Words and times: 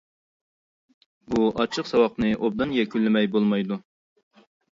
بۇ 1.33 1.41
ئاچچىق 1.49 1.89
ساۋاقنى 1.89 2.33
ئوبدان 2.39 2.75
يەكۈنلىمەي 2.79 3.31
بولمايدۇ. 3.37 3.79